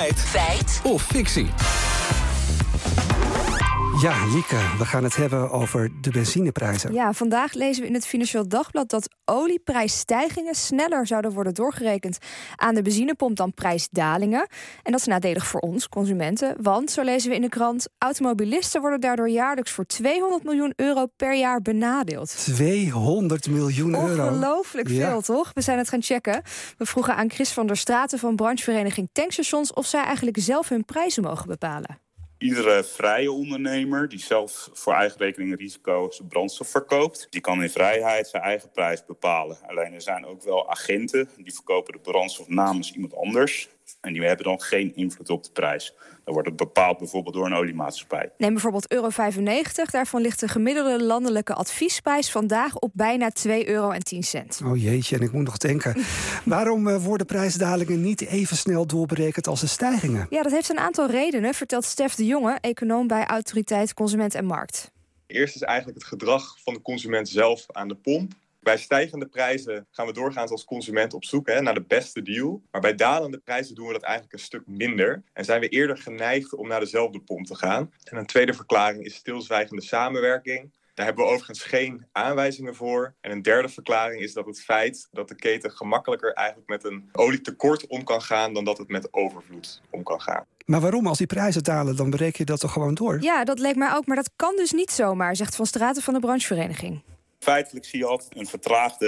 Feit. 0.00 0.18
Feit. 0.18 0.80
Of 0.82 1.02
fictie. 1.02 1.79
Ja, 4.00 4.26
Lieke, 4.32 4.56
we 4.78 4.84
gaan 4.84 5.04
het 5.04 5.16
hebben 5.16 5.50
over 5.50 5.90
de 6.00 6.10
benzineprijzen. 6.10 6.92
Ja, 6.92 7.12
vandaag 7.12 7.52
lezen 7.52 7.82
we 7.82 7.88
in 7.88 7.94
het 7.94 8.06
Financieel 8.06 8.48
Dagblad 8.48 8.90
dat 8.90 9.08
olieprijsstijgingen 9.24 10.54
sneller 10.54 11.06
zouden 11.06 11.32
worden 11.32 11.54
doorgerekend 11.54 12.18
aan 12.56 12.74
de 12.74 12.82
benzinepomp 12.82 13.36
dan 13.36 13.54
prijsdalingen. 13.54 14.48
En 14.82 14.92
dat 14.92 15.00
is 15.00 15.06
nadelig 15.06 15.46
voor 15.46 15.60
ons, 15.60 15.88
consumenten. 15.88 16.56
Want, 16.62 16.90
zo 16.90 17.02
lezen 17.02 17.28
we 17.30 17.34
in 17.34 17.40
de 17.40 17.48
krant, 17.48 17.88
automobilisten 17.98 18.80
worden 18.80 19.00
daardoor 19.00 19.28
jaarlijks 19.28 19.70
voor 19.70 19.84
200 19.86 20.44
miljoen 20.44 20.72
euro 20.76 21.06
per 21.16 21.36
jaar 21.36 21.62
benadeeld. 21.62 22.36
200 22.44 23.48
miljoen 23.48 23.94
euro. 23.94 24.26
Ongelooflijk 24.28 24.88
veel, 24.88 24.98
Ja. 24.98 25.20
toch? 25.20 25.50
We 25.54 25.60
zijn 25.60 25.78
het 25.78 25.88
gaan 25.88 26.02
checken. 26.02 26.42
We 26.78 26.86
vroegen 26.86 27.16
aan 27.16 27.30
Chris 27.30 27.52
van 27.52 27.66
der 27.66 27.76
Straten 27.76 28.18
van 28.18 28.36
branchevereniging 28.36 29.08
Tankstations 29.12 29.72
of 29.72 29.86
zij 29.86 30.02
eigenlijk 30.04 30.36
zelf 30.40 30.68
hun 30.68 30.84
prijzen 30.84 31.22
mogen 31.22 31.46
bepalen. 31.46 32.08
Iedere 32.40 32.84
vrije 32.84 33.32
ondernemer 33.32 34.08
die 34.08 34.18
zelf 34.18 34.68
voor 34.72 34.92
eigen 34.92 35.18
rekening 35.18 35.56
risico 35.56 36.10
zijn 36.10 36.28
brandstof 36.28 36.68
verkoopt, 36.68 37.26
die 37.30 37.40
kan 37.40 37.62
in 37.62 37.70
vrijheid 37.70 38.28
zijn 38.28 38.42
eigen 38.42 38.70
prijs 38.70 39.04
bepalen. 39.04 39.58
Alleen 39.66 39.92
er 39.92 40.02
zijn 40.02 40.26
ook 40.26 40.42
wel 40.42 40.70
agenten 40.70 41.28
die 41.36 41.54
verkopen 41.54 41.92
de 41.92 41.98
brandstof 41.98 42.48
namens 42.48 42.92
iemand 42.92 43.14
anders. 43.14 43.68
En 44.00 44.12
die 44.12 44.22
hebben 44.22 44.44
dan 44.44 44.60
geen 44.60 44.96
invloed 44.96 45.30
op 45.30 45.44
de 45.44 45.50
prijs. 45.52 45.94
Dan 46.24 46.34
wordt 46.34 46.48
het 46.48 46.56
bepaald 46.56 46.98
bijvoorbeeld 46.98 47.34
door 47.34 47.46
een 47.46 47.54
oliemaatschappij. 47.54 48.30
Neem 48.38 48.52
bijvoorbeeld 48.52 48.92
euro 48.92 49.08
95. 49.08 49.90
Daarvan 49.90 50.20
ligt 50.20 50.40
de 50.40 50.48
gemiddelde 50.48 51.04
landelijke 51.04 51.54
adviesprijs 51.54 52.30
vandaag 52.30 52.76
op 52.76 52.90
bijna 52.94 53.30
2,10 53.48 53.52
euro. 53.66 53.94
Oh 54.64 54.82
jeetje, 54.82 55.16
en 55.16 55.22
ik 55.22 55.32
moet 55.32 55.44
nog 55.44 55.56
denken. 55.56 55.96
Waarom 56.44 56.88
eh, 56.88 57.04
worden 57.04 57.26
prijsdalingen 57.26 58.00
niet 58.00 58.20
even 58.20 58.56
snel 58.56 58.86
doorberekend 58.86 59.46
als 59.46 59.60
de 59.60 59.66
stijgingen? 59.66 60.26
Ja, 60.30 60.42
dat 60.42 60.52
heeft 60.52 60.70
een 60.70 60.78
aantal 60.78 61.10
redenen, 61.10 61.54
vertelt 61.54 61.84
Stef 61.84 62.14
de 62.14 62.26
Jonge, 62.26 62.58
econoom 62.60 63.06
bij 63.06 63.26
Autoriteit 63.26 63.94
Consument 63.94 64.34
en 64.34 64.44
Markt. 64.44 64.90
Eerst 65.26 65.54
is 65.54 65.62
eigenlijk 65.62 65.98
het 65.98 66.06
gedrag 66.06 66.56
van 66.62 66.74
de 66.74 66.82
consument 66.82 67.28
zelf 67.28 67.66
aan 67.72 67.88
de 67.88 67.94
pomp. 67.94 68.32
Bij 68.60 68.78
stijgende 68.78 69.26
prijzen 69.26 69.86
gaan 69.90 70.06
we 70.06 70.12
doorgaans 70.12 70.50
als 70.50 70.64
consument 70.64 71.14
op 71.14 71.24
zoek 71.24 71.46
hè, 71.46 71.60
naar 71.60 71.74
de 71.74 71.84
beste 71.84 72.22
deal. 72.22 72.62
Maar 72.70 72.80
bij 72.80 72.94
dalende 72.94 73.38
prijzen 73.38 73.74
doen 73.74 73.86
we 73.86 73.92
dat 73.92 74.02
eigenlijk 74.02 74.32
een 74.32 74.38
stuk 74.38 74.66
minder. 74.66 75.22
En 75.32 75.44
zijn 75.44 75.60
we 75.60 75.68
eerder 75.68 75.96
geneigd 75.98 76.54
om 76.54 76.68
naar 76.68 76.80
dezelfde 76.80 77.20
pomp 77.20 77.46
te 77.46 77.54
gaan. 77.54 77.92
En 78.04 78.16
een 78.16 78.26
tweede 78.26 78.54
verklaring 78.54 79.04
is 79.04 79.14
stilzwijgende 79.14 79.82
samenwerking. 79.82 80.70
Daar 80.94 81.06
hebben 81.06 81.24
we 81.24 81.30
overigens 81.30 81.62
geen 81.62 82.06
aanwijzingen 82.12 82.74
voor. 82.74 83.14
En 83.20 83.30
een 83.30 83.42
derde 83.42 83.68
verklaring 83.68 84.22
is 84.22 84.32
dat 84.32 84.46
het 84.46 84.60
feit 84.60 85.08
dat 85.10 85.28
de 85.28 85.34
keten 85.34 85.70
gemakkelijker 85.70 86.32
eigenlijk 86.32 86.68
met 86.68 86.84
een 86.84 87.08
olietekort 87.12 87.86
om 87.86 88.04
kan 88.04 88.22
gaan 88.22 88.54
dan 88.54 88.64
dat 88.64 88.78
het 88.78 88.88
met 88.88 89.12
overvloed 89.12 89.80
om 89.90 90.02
kan 90.02 90.20
gaan. 90.20 90.44
Maar 90.66 90.80
waarom? 90.80 91.06
Als 91.06 91.18
die 91.18 91.26
prijzen 91.26 91.62
dalen, 91.62 91.96
dan 91.96 92.10
bereken 92.10 92.38
je 92.38 92.44
dat 92.44 92.60
toch 92.60 92.72
gewoon 92.72 92.94
door? 92.94 93.22
Ja, 93.22 93.44
dat 93.44 93.58
leek 93.58 93.76
mij 93.76 93.94
ook, 93.94 94.06
maar 94.06 94.16
dat 94.16 94.30
kan 94.36 94.56
dus 94.56 94.72
niet 94.72 94.90
zomaar, 94.90 95.36
zegt 95.36 95.56
Van 95.56 95.66
Straten 95.66 96.02
van 96.02 96.14
de 96.14 96.20
branchevereniging. 96.20 97.02
Feitelijk 97.44 97.84
zie 97.84 97.98
je 97.98 98.06
altijd 98.06 98.36
een 98.36 98.46
vertraagde 98.46 99.06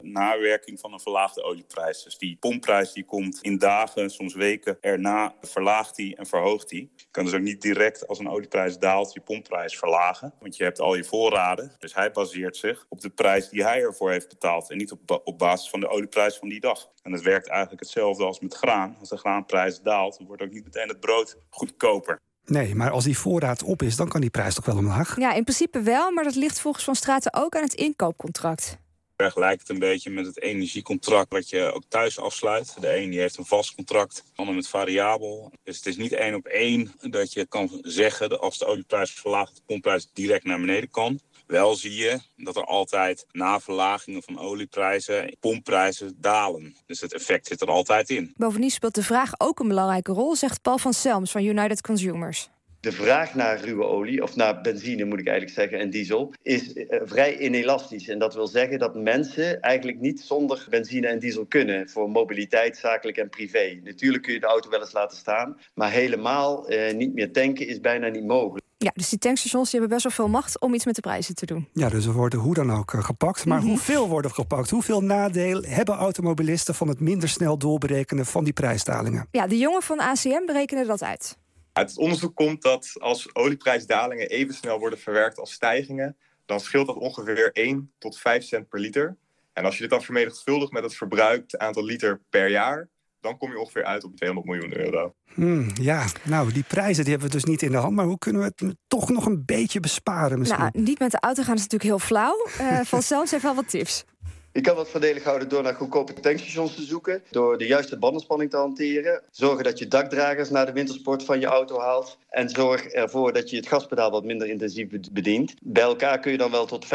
eh, 0.00 0.10
nawerking 0.10 0.80
van 0.80 0.92
een 0.92 1.00
verlaagde 1.00 1.42
olieprijs. 1.42 2.02
Dus 2.02 2.18
die 2.18 2.36
pompprijs 2.40 2.92
die 2.92 3.04
komt 3.04 3.38
in 3.40 3.58
dagen, 3.58 4.10
soms 4.10 4.34
weken 4.34 4.78
erna, 4.80 5.34
verlaagt 5.40 5.96
die 5.96 6.16
en 6.16 6.26
verhoogt 6.26 6.68
die. 6.68 6.92
Je 6.96 7.04
kan 7.10 7.24
dus 7.24 7.34
ook 7.34 7.40
niet 7.40 7.62
direct 7.62 8.08
als 8.08 8.18
een 8.18 8.28
olieprijs 8.28 8.78
daalt 8.78 9.12
je 9.12 9.20
pompprijs 9.20 9.78
verlagen. 9.78 10.34
Want 10.40 10.56
je 10.56 10.64
hebt 10.64 10.80
al 10.80 10.94
je 10.94 11.04
voorraden. 11.04 11.74
Dus 11.78 11.94
hij 11.94 12.10
baseert 12.10 12.56
zich 12.56 12.86
op 12.88 13.00
de 13.00 13.10
prijs 13.10 13.48
die 13.48 13.64
hij 13.64 13.82
ervoor 13.82 14.10
heeft 14.10 14.28
betaald. 14.28 14.70
En 14.70 14.76
niet 14.76 14.92
op, 14.92 15.20
op 15.24 15.38
basis 15.38 15.70
van 15.70 15.80
de 15.80 15.88
olieprijs 15.88 16.36
van 16.36 16.48
die 16.48 16.60
dag. 16.60 16.90
En 17.02 17.12
het 17.12 17.22
werkt 17.22 17.48
eigenlijk 17.48 17.80
hetzelfde 17.80 18.24
als 18.24 18.40
met 18.40 18.54
graan. 18.54 18.96
Als 19.00 19.08
de 19.08 19.16
graanprijs 19.16 19.80
daalt, 19.80 20.18
dan 20.18 20.26
wordt 20.26 20.42
ook 20.42 20.52
niet 20.52 20.64
meteen 20.64 20.88
het 20.88 21.00
brood 21.00 21.38
goedkoper. 21.50 22.20
Nee, 22.46 22.74
maar 22.74 22.90
als 22.90 23.04
die 23.04 23.18
voorraad 23.18 23.62
op 23.62 23.82
is, 23.82 23.96
dan 23.96 24.08
kan 24.08 24.20
die 24.20 24.30
prijs 24.30 24.54
toch 24.54 24.64
wel 24.64 24.76
omlaag? 24.76 25.18
Ja, 25.18 25.32
in 25.32 25.44
principe 25.44 25.80
wel, 25.80 26.12
maar 26.12 26.24
dat 26.24 26.34
ligt 26.34 26.60
volgens 26.60 26.84
Van 26.84 26.94
Straten 26.94 27.34
ook 27.34 27.56
aan 27.56 27.62
het 27.62 27.74
inkoopcontract. 27.74 28.78
Vergelijkt 29.16 29.60
het 29.60 29.70
een 29.70 29.78
beetje 29.78 30.10
met 30.10 30.26
het 30.26 30.40
energiecontract 30.40 31.32
wat 31.32 31.48
je 31.48 31.72
ook 31.72 31.82
thuis 31.88 32.18
afsluit. 32.18 32.76
De 32.80 32.96
een 32.96 33.10
die 33.10 33.20
heeft 33.20 33.38
een 33.38 33.44
vast 33.44 33.74
contract, 33.74 34.14
de 34.14 34.22
ander 34.34 34.54
met 34.54 34.68
variabel. 34.68 35.52
Dus 35.62 35.76
het 35.76 35.86
is 35.86 35.96
niet 35.96 36.12
één 36.12 36.34
op 36.34 36.46
één 36.46 36.92
dat 37.00 37.32
je 37.32 37.46
kan 37.46 37.78
zeggen 37.82 38.28
dat 38.28 38.40
als 38.40 38.58
de 38.58 38.66
olieprijs 38.66 39.10
verlaagt, 39.10 39.54
de 39.54 39.62
pompprijs 39.66 40.10
direct 40.12 40.44
naar 40.44 40.60
beneden 40.60 40.90
kan. 40.90 41.20
Wel 41.46 41.74
zie 41.74 41.94
je 41.94 42.18
dat 42.36 42.56
er 42.56 42.64
altijd 42.64 43.26
na 43.32 43.60
verlagingen 43.60 44.22
van 44.22 44.38
olieprijzen 44.38 45.36
pompprijzen 45.40 46.16
dalen. 46.20 46.76
Dus 46.86 47.00
het 47.00 47.14
effect 47.14 47.46
zit 47.46 47.60
er 47.60 47.68
altijd 47.68 48.10
in. 48.10 48.32
Bovendien 48.36 48.70
speelt 48.70 48.94
de 48.94 49.02
vraag 49.02 49.30
ook 49.38 49.60
een 49.60 49.68
belangrijke 49.68 50.12
rol, 50.12 50.36
zegt 50.36 50.62
Paul 50.62 50.78
van 50.78 50.94
Selms 50.94 51.30
van 51.30 51.44
United 51.44 51.80
Consumers. 51.80 52.48
De 52.84 52.92
vraag 52.92 53.34
naar 53.34 53.60
ruwe 53.60 53.84
olie, 53.84 54.22
of 54.22 54.36
naar 54.36 54.60
benzine 54.60 55.04
moet 55.04 55.18
ik 55.18 55.26
eigenlijk 55.26 55.58
zeggen, 55.58 55.78
en 55.78 55.90
diesel, 55.90 56.32
is 56.42 56.72
eh, 56.72 57.00
vrij 57.04 57.38
inelastisch. 57.38 58.08
En 58.08 58.18
dat 58.18 58.34
wil 58.34 58.46
zeggen 58.46 58.78
dat 58.78 58.94
mensen 58.94 59.60
eigenlijk 59.60 60.00
niet 60.00 60.20
zonder 60.20 60.66
benzine 60.70 61.06
en 61.06 61.18
diesel 61.18 61.46
kunnen 61.46 61.88
voor 61.88 62.10
mobiliteit, 62.10 62.76
zakelijk 62.76 63.16
en 63.16 63.28
privé. 63.28 63.80
Natuurlijk 63.82 64.22
kun 64.22 64.32
je 64.32 64.40
de 64.40 64.46
auto 64.46 64.70
wel 64.70 64.80
eens 64.80 64.92
laten 64.92 65.16
staan, 65.16 65.58
maar 65.74 65.90
helemaal 65.90 66.68
eh, 66.68 66.94
niet 66.94 67.14
meer 67.14 67.32
tanken 67.32 67.66
is 67.66 67.80
bijna 67.80 68.08
niet 68.08 68.26
mogelijk. 68.26 68.63
Ja, 68.84 68.90
dus 68.94 69.08
die 69.08 69.18
tankstations 69.18 69.70
die 69.70 69.80
hebben 69.80 69.98
best 69.98 70.16
wel 70.16 70.26
veel 70.26 70.34
macht 70.34 70.60
om 70.60 70.74
iets 70.74 70.84
met 70.84 70.94
de 70.94 71.00
prijzen 71.00 71.34
te 71.34 71.46
doen. 71.46 71.68
Ja, 71.72 71.88
dus 71.88 72.06
we 72.06 72.12
worden 72.12 72.38
hoe 72.38 72.54
dan 72.54 72.72
ook 72.72 72.92
eh, 72.94 73.04
gepakt. 73.04 73.44
Maar 73.46 73.58
Mhm. 73.58 73.66
hoeveel 73.68 74.08
worden 74.08 74.30
gepakt? 74.30 74.70
Hoeveel 74.70 75.00
nadeel 75.00 75.62
hebben 75.62 75.94
automobilisten 75.94 76.74
van 76.74 76.88
het 76.88 77.00
minder 77.00 77.28
snel 77.28 77.58
doorberekenen 77.58 78.26
van 78.26 78.44
die 78.44 78.52
prijsdalingen? 78.52 79.28
Ja, 79.30 79.46
de 79.46 79.58
jongen 79.58 79.82
van 79.82 80.00
ACM 80.00 80.46
berekenen 80.46 80.86
dat 80.86 81.02
uit. 81.02 81.36
Uit 81.72 81.88
het 81.88 81.98
onderzoek 81.98 82.34
komt 82.34 82.62
dat 82.62 82.92
als 82.98 83.34
olieprijsdalingen 83.34 84.28
even 84.28 84.54
snel 84.54 84.78
worden 84.78 84.98
verwerkt 84.98 85.38
als 85.38 85.52
stijgingen, 85.52 86.16
dan 86.46 86.60
scheelt 86.60 86.86
dat 86.86 86.96
ongeveer 86.96 87.50
1 87.52 87.92
tot 87.98 88.18
5 88.18 88.44
cent 88.44 88.68
per 88.68 88.80
liter. 88.80 89.16
En 89.52 89.64
als 89.64 89.74
je 89.74 89.80
dit 89.80 89.90
dan 89.90 90.02
vermenigvuldigt 90.02 90.72
met 90.72 90.82
het 90.82 90.94
verbruikt 90.94 91.58
aantal 91.58 91.84
liter 91.84 92.20
per 92.30 92.50
jaar, 92.50 92.88
dan 93.24 93.38
kom 93.38 93.50
je 93.50 93.58
ongeveer 93.58 93.84
uit 93.84 94.04
op 94.04 94.16
200 94.16 94.46
miljoen 94.54 94.78
euro. 94.78 95.14
Hmm, 95.34 95.70
ja, 95.80 96.04
nou, 96.22 96.52
die 96.52 96.62
prijzen 96.62 97.02
die 97.04 97.12
hebben 97.12 97.30
we 97.30 97.36
dus 97.36 97.44
niet 97.44 97.62
in 97.62 97.70
de 97.70 97.76
hand. 97.76 97.94
Maar 97.94 98.04
hoe 98.04 98.18
kunnen 98.18 98.42
we 98.42 98.52
het 98.56 98.76
toch 98.86 99.10
nog 99.10 99.26
een 99.26 99.42
beetje 99.44 99.80
besparen 99.80 100.38
misschien? 100.38 100.60
Nou, 100.60 100.80
niet 100.80 100.98
met 100.98 101.10
de 101.10 101.20
auto 101.20 101.42
gaan 101.42 101.54
is 101.54 101.60
natuurlijk 101.60 101.90
heel 101.90 101.98
flauw. 101.98 102.46
Eh 102.58 102.80
van 103.02 103.26
heeft 103.30 103.42
wel 103.42 103.54
wat 103.54 103.68
tips. 103.68 104.04
Je 104.52 104.60
kan 104.60 104.76
wat 104.76 104.88
voordelig 104.88 105.24
houden 105.24 105.48
door 105.48 105.62
naar 105.62 105.74
goedkope 105.74 106.12
tankstations 106.12 106.74
te 106.74 106.82
zoeken, 106.82 107.22
door 107.30 107.58
de 107.58 107.66
juiste 107.66 107.98
bandenspanning 107.98 108.50
te 108.50 108.56
hanteren, 108.56 109.22
zorgen 109.30 109.64
dat 109.64 109.78
je 109.78 109.88
dakdragers 109.88 110.50
naar 110.50 110.66
de 110.66 110.72
wintersport 110.72 111.24
van 111.24 111.40
je 111.40 111.46
auto 111.46 111.80
haalt 111.80 112.18
en 112.28 112.48
zorg 112.48 112.84
ervoor 112.84 113.32
dat 113.32 113.50
je 113.50 113.56
het 113.56 113.66
gaspedaal 113.66 114.10
wat 114.10 114.24
minder 114.24 114.48
intensief 114.48 114.88
be- 114.88 115.08
bedient. 115.12 115.54
Bij 115.62 115.82
elkaar 115.82 116.20
kun 116.20 116.32
je 116.32 116.38
dan 116.38 116.50
wel 116.50 116.66
tot 116.66 116.86
15% 116.86 116.88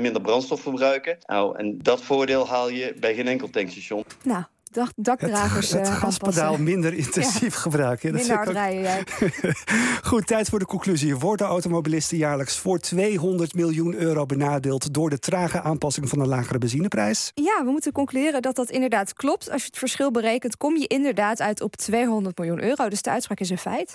minder 0.00 0.20
brandstof 0.20 0.60
verbruiken. 0.60 1.18
Nou, 1.26 1.58
en 1.58 1.78
dat 1.82 2.02
voordeel 2.02 2.48
haal 2.48 2.68
je 2.68 2.94
bij 3.00 3.14
geen 3.14 3.28
enkel 3.28 3.50
tankstation. 3.50 4.04
Nou, 4.22 4.44
dak, 4.74 4.90
dakdragers 4.96 5.70
het 5.70 5.86
eh, 5.88 5.96
gaspedaal 5.96 6.42
aanpassen. 6.42 6.64
minder 6.64 6.94
intensief 6.94 7.54
gebruiken. 7.54 8.08
Ja, 8.08 8.14
Minder 8.14 8.36
vind 8.36 8.36
hard 8.36 8.48
ook- 8.48 8.54
rijden 8.54 8.82
jij. 8.82 9.52
Goed, 10.10 10.26
tijd 10.26 10.48
voor 10.48 10.58
de 10.58 10.64
conclusie. 10.64 11.16
Worden 11.16 11.46
automobilisten 11.46 12.16
jaarlijks 12.16 12.58
voor 12.58 12.78
200 12.78 13.54
miljoen 13.54 13.94
euro 13.94 14.26
benadeeld... 14.26 14.94
door 14.94 15.10
de 15.10 15.18
trage 15.18 15.60
aanpassing 15.62 16.08
van 16.08 16.20
een 16.20 16.28
lagere 16.28 16.58
benzineprijs? 16.58 17.30
Ja, 17.34 17.64
we 17.64 17.70
moeten 17.70 17.92
concluderen 17.92 18.42
dat 18.42 18.56
dat 18.56 18.70
inderdaad 18.70 19.12
klopt. 19.12 19.50
Als 19.50 19.60
je 19.60 19.66
het 19.66 19.78
verschil 19.78 20.10
berekent, 20.10 20.56
kom 20.56 20.76
je 20.76 20.86
inderdaad 20.86 21.40
uit 21.40 21.60
op 21.60 21.76
200 21.76 22.38
miljoen 22.38 22.62
euro. 22.62 22.88
Dus 22.88 23.02
de 23.02 23.10
uitspraak 23.10 23.40
is 23.40 23.50
een 23.50 23.58
feit. 23.58 23.92